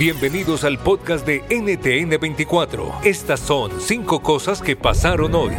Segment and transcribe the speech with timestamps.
[0.00, 3.04] Bienvenidos al podcast de NTN24.
[3.04, 5.52] Estas son cinco cosas que pasaron hoy.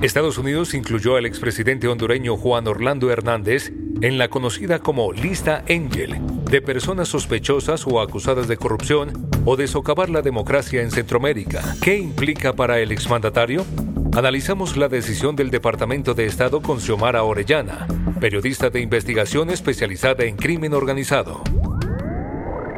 [0.00, 3.70] Estados Unidos incluyó al expresidente hondureño Juan Orlando Hernández
[4.00, 6.18] en la conocida como lista Angel
[6.50, 11.76] de personas sospechosas o acusadas de corrupción o de socavar la democracia en Centroamérica.
[11.82, 13.66] ¿Qué implica para el exmandatario?
[14.16, 17.86] Analizamos la decisión del Departamento de Estado con Xiomara Orellana,
[18.20, 21.40] periodista de investigación especializada en crimen organizado.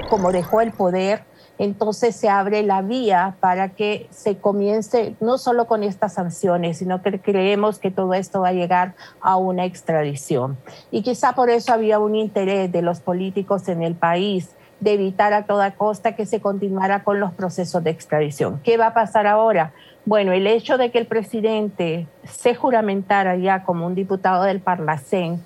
[0.09, 1.25] Como dejó el poder,
[1.59, 7.03] entonces se abre la vía para que se comience no solo con estas sanciones, sino
[7.03, 10.57] que creemos que todo esto va a llegar a una extradición.
[10.91, 15.33] Y quizá por eso había un interés de los políticos en el país de evitar
[15.33, 18.61] a toda costa que se continuara con los procesos de extradición.
[18.65, 19.73] ¿Qué va a pasar ahora?
[20.05, 25.45] Bueno, el hecho de que el presidente se juramentara ya como un diputado del Parlacén,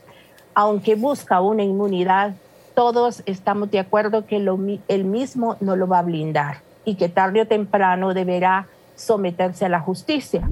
[0.54, 2.34] aunque busca una inmunidad,
[2.74, 7.10] todos estamos de acuerdo que lo, él mismo no lo va a blindar y que
[7.10, 10.48] tarde o temprano deberá someterse a la justicia.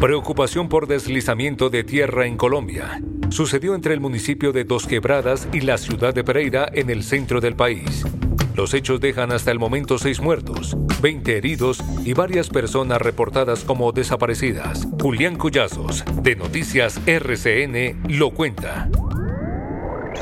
[0.00, 3.00] Preocupación por deslizamiento de tierra en Colombia.
[3.28, 7.40] Sucedió entre el municipio de Dos Quebradas y la ciudad de Pereira en el centro
[7.40, 8.04] del país.
[8.54, 13.90] Los hechos dejan hasta el momento seis muertos, 20 heridos y varias personas reportadas como
[13.90, 14.86] desaparecidas.
[15.00, 18.88] Julián Collazos, de Noticias RCN, lo cuenta.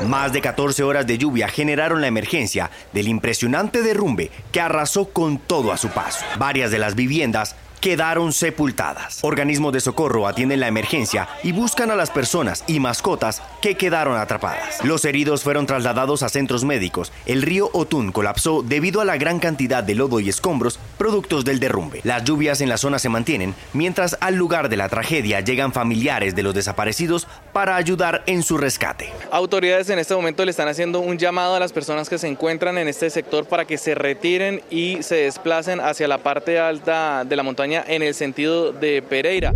[0.07, 5.37] Más de 14 horas de lluvia generaron la emergencia del impresionante derrumbe que arrasó con
[5.37, 6.25] todo a su paso.
[6.39, 9.19] Varias de las viviendas quedaron sepultadas.
[9.23, 14.15] Organismos de socorro atienden la emergencia y buscan a las personas y mascotas que quedaron
[14.15, 14.81] atrapadas.
[14.85, 17.11] Los heridos fueron trasladados a centros médicos.
[17.25, 21.59] El río Otún colapsó debido a la gran cantidad de lodo y escombros productos del
[21.59, 21.99] derrumbe.
[22.05, 26.35] Las lluvias en la zona se mantienen, mientras al lugar de la tragedia llegan familiares
[26.35, 29.11] de los desaparecidos para ayudar en su rescate.
[29.29, 32.77] Autoridades en este momento le están haciendo un llamado a las personas que se encuentran
[32.77, 37.35] en este sector para que se retiren y se desplacen hacia la parte alta de
[37.35, 39.53] la montaña en el sentido de Pereira.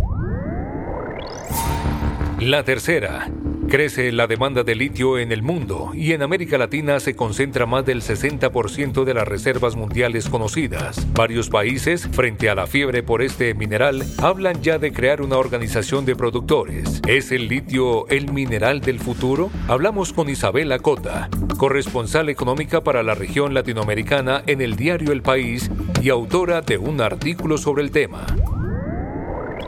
[2.40, 3.28] La tercera.
[3.68, 7.84] Crece la demanda de litio en el mundo y en América Latina se concentra más
[7.84, 11.06] del 60% de las reservas mundiales conocidas.
[11.12, 16.06] Varios países, frente a la fiebre por este mineral, hablan ya de crear una organización
[16.06, 17.02] de productores.
[17.06, 19.50] ¿Es el litio el mineral del futuro?
[19.68, 21.28] Hablamos con Isabela Cota,
[21.58, 25.70] corresponsal económica para la región latinoamericana en el diario El País
[26.00, 28.24] y autora de un artículo sobre el tema.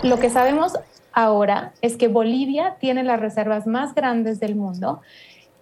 [0.02, 0.72] Lo que sabemos
[1.12, 5.00] ahora es que Bolivia tiene las reservas más grandes del mundo.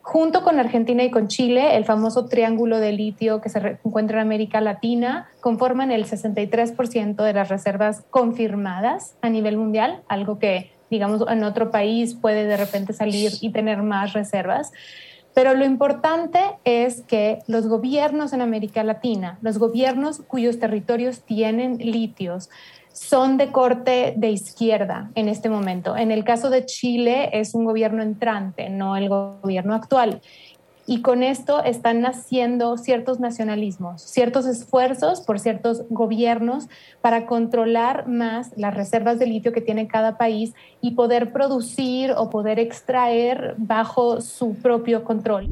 [0.02, 4.26] Junto con Argentina y con Chile, el famoso triángulo de litio que se encuentra en
[4.26, 11.24] América Latina conforman el 63% de las reservas confirmadas a nivel mundial, algo que, digamos,
[11.28, 14.72] en otro país puede de repente salir y tener más reservas.
[15.34, 21.76] Pero lo importante es que los gobiernos en América Latina, los gobiernos cuyos territorios tienen
[21.78, 22.48] litios,
[22.98, 25.96] son de corte de izquierda en este momento.
[25.96, 30.20] En el caso de Chile es un gobierno entrante, no el gobierno actual.
[30.86, 36.66] Y con esto están naciendo ciertos nacionalismos, ciertos esfuerzos por ciertos gobiernos
[37.02, 42.30] para controlar más las reservas de litio que tiene cada país y poder producir o
[42.30, 45.50] poder extraer bajo su propio control.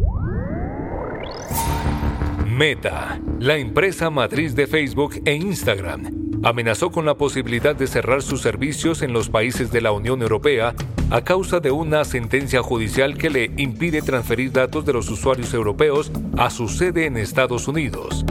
[2.47, 8.43] Meta, la empresa matriz de Facebook e Instagram, amenazó con la posibilidad de cerrar sus
[8.43, 10.75] servicios en los países de la Unión Europea
[11.11, 16.11] a causa de una sentencia judicial que le impide transferir datos de los usuarios europeos
[16.37, 18.25] a su sede en Estados Unidos.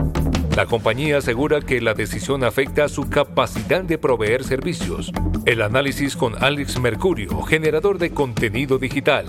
[0.56, 5.12] La compañía asegura que la decisión afecta su capacidad de proveer servicios.
[5.46, 9.26] El análisis con Alex Mercurio, generador de contenido digital.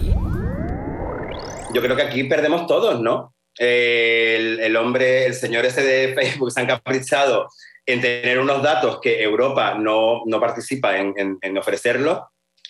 [1.75, 3.33] Yo creo que aquí perdemos todos, ¿no?
[3.59, 7.49] el, hombre, el señor ese de Facebook se han caprichado
[7.87, 12.21] en tener unos datos que Europa no, no participa en, en, ofrecerlos,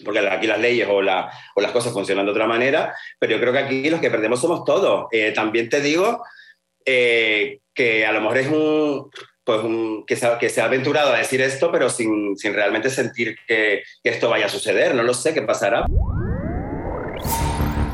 [0.05, 3.41] porque aquí las leyes o, la, o, las cosas funcionan de otra manera, pero yo
[3.41, 5.07] creo que aquí los que perdemos somos todos.
[5.11, 6.23] Eh, también te digo
[6.85, 9.11] eh, que a lo mejor es un,
[9.43, 9.61] pues
[10.07, 13.83] que, se, que, se, ha aventurado a decir esto, pero sin, sin realmente sentir que,
[14.03, 14.95] que esto vaya a suceder.
[14.95, 15.87] No lo sé qué pasará.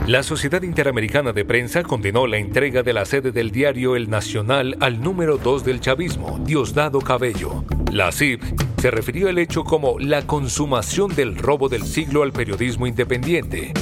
[0.07, 4.77] La Sociedad Interamericana de Prensa condenó la entrega de la sede del diario El Nacional
[4.81, 7.65] al número 2 del chavismo, Diosdado Cabello.
[7.93, 8.43] La CIP
[8.81, 13.73] se refirió al hecho como la consumación del robo del siglo al periodismo independiente.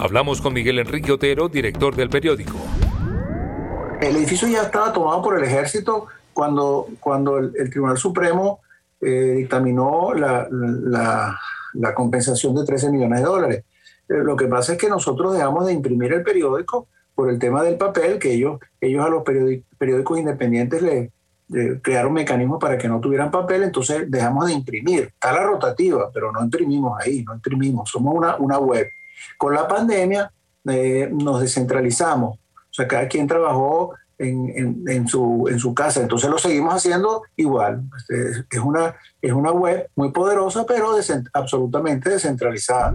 [0.00, 2.56] Hablamos con Miguel Enrique Otero, director del periódico.
[4.00, 8.60] El edificio ya estaba tomado por el ejército cuando, cuando el, Tribunal Supremo
[9.02, 10.48] eh, dictaminó la,
[11.74, 13.64] la compensación de 13 millones de dólares.
[14.08, 17.76] Lo que pasa es que nosotros dejamos de imprimir el periódico por el tema del
[17.76, 21.10] papel, que ellos, ellos a los periódicos independientes le,
[21.82, 25.04] crearon mecanismos para que no tuvieran papel, entonces dejamos de imprimir.
[25.14, 28.86] Está la rotativa, pero no imprimimos ahí, no imprimimos, somos una, una web.
[29.36, 30.30] Con la pandemia
[30.68, 36.28] eh, nos descentralizamos, o sea, cada quien trabajó en, en, su, en su casa, entonces
[36.28, 37.82] lo seguimos haciendo igual.
[37.96, 40.96] Este, es una, es una web muy poderosa, pero
[41.32, 42.94] absolutamente descentralizada.